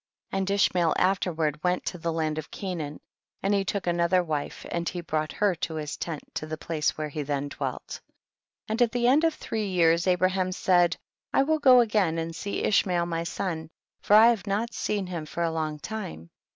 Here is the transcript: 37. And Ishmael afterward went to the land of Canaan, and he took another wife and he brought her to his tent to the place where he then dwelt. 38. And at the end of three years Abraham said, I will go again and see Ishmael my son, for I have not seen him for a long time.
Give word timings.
37. 0.31 0.39
And 0.41 0.49
Ishmael 0.49 0.93
afterward 0.97 1.63
went 1.63 1.85
to 1.85 1.99
the 1.99 2.11
land 2.11 2.39
of 2.39 2.49
Canaan, 2.49 2.99
and 3.43 3.53
he 3.53 3.63
took 3.63 3.85
another 3.85 4.23
wife 4.23 4.65
and 4.71 4.89
he 4.89 4.99
brought 4.99 5.31
her 5.33 5.53
to 5.53 5.75
his 5.75 5.95
tent 5.95 6.23
to 6.33 6.47
the 6.47 6.57
place 6.57 6.97
where 6.97 7.09
he 7.09 7.21
then 7.21 7.49
dwelt. 7.49 8.01
38. 8.67 8.69
And 8.69 8.81
at 8.81 8.91
the 8.93 9.05
end 9.07 9.23
of 9.25 9.35
three 9.35 9.67
years 9.67 10.07
Abraham 10.07 10.51
said, 10.53 10.97
I 11.31 11.43
will 11.43 11.59
go 11.59 11.81
again 11.81 12.17
and 12.17 12.35
see 12.35 12.63
Ishmael 12.63 13.05
my 13.05 13.23
son, 13.23 13.69
for 14.01 14.15
I 14.15 14.29
have 14.29 14.47
not 14.47 14.73
seen 14.73 15.05
him 15.05 15.27
for 15.27 15.43
a 15.43 15.51
long 15.51 15.77
time. 15.77 16.31